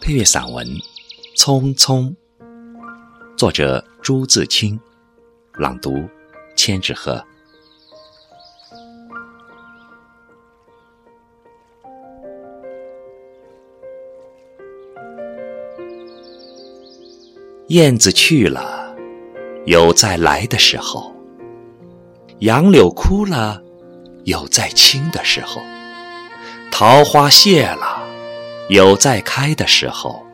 [0.00, 0.66] 配乐散文
[1.36, 2.08] 《匆匆》，
[3.36, 4.78] 作者朱自清，
[5.54, 6.08] 朗读
[6.56, 7.24] 千纸鹤。
[17.68, 18.96] 燕子去了，
[19.64, 21.14] 有再来的时候；
[22.40, 23.62] 杨柳枯了，
[24.24, 25.60] 有再青的时候；
[26.72, 28.02] 桃花谢了，
[28.70, 30.24] 有再开的时候。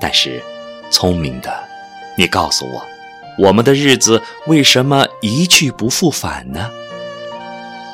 [0.00, 0.42] 但是，
[0.90, 1.62] 聪明的，
[2.16, 2.82] 你告诉我，
[3.38, 6.70] 我们的日子为什么一去不复返呢？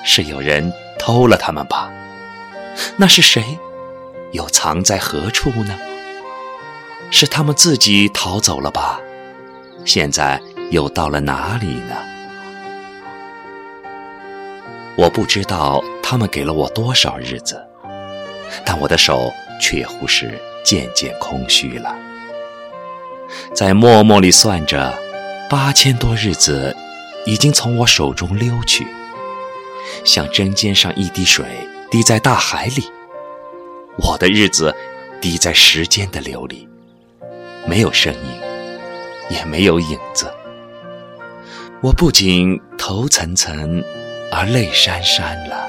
[0.05, 1.91] 是有人偷了他们吧？
[2.97, 3.59] 那是谁？
[4.31, 5.77] 又藏在何处呢？
[7.11, 9.01] 是他们自己逃走了吧？
[9.85, 10.41] 现在
[10.71, 11.97] 又到了哪里呢？
[14.97, 17.67] 我不知道他们给了我多少日子，
[18.65, 21.95] 但我的手却乎是渐渐空虚了。
[23.55, 24.93] 在默默里算着，
[25.49, 26.77] 八千多日子
[27.27, 28.87] 已经从我手中溜去，
[30.05, 31.45] 像针尖上一滴水
[31.91, 32.91] 滴在大海里。
[33.99, 34.75] 我的日子
[35.21, 36.69] 滴在时间的流里。
[37.67, 38.41] 没有声音，
[39.29, 40.33] 也没有影子。
[41.83, 43.85] 我不仅头涔涔，
[44.33, 45.69] 而泪潸潸了。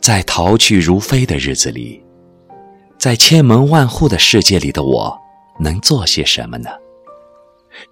[0.00, 2.02] 在逃去如飞的日子里，
[2.98, 5.18] 在千门万户的世界里的我，
[5.58, 6.70] 能做些什么呢？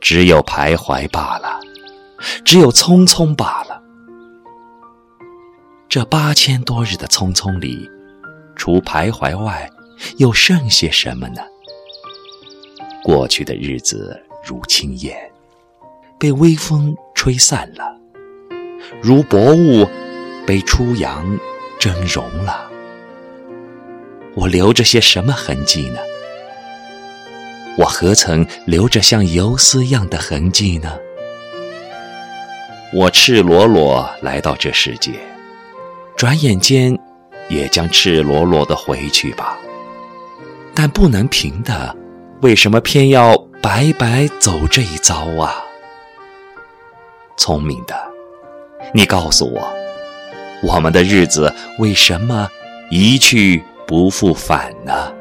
[0.00, 1.60] 只有徘徊罢了，
[2.44, 3.82] 只有匆匆罢了。
[5.86, 7.88] 这八千多日的匆匆里，
[8.56, 9.70] 除徘徊外，
[10.16, 11.42] 又剩些什么呢？
[13.04, 15.14] 过去的日子如轻烟，
[16.18, 17.84] 被微风吹散了；
[19.02, 19.86] 如薄雾，
[20.46, 21.38] 被初阳
[21.78, 22.70] 峥嵘了。
[24.34, 25.98] 我留着些什么痕迹呢？
[27.76, 30.98] 我何曾留着像游丝样的痕迹呢？
[32.92, 35.12] 我赤裸裸来到这世界，
[36.16, 36.98] 转眼间
[37.48, 39.58] 也将赤裸裸的回去吧。
[40.74, 41.94] 但不能平的。
[42.40, 45.64] 为什么偏要白白走这一遭啊？
[47.36, 47.94] 聪明的，
[48.94, 49.68] 你告诉我，
[50.62, 52.48] 我们的日子为什么
[52.90, 55.17] 一去不复返呢？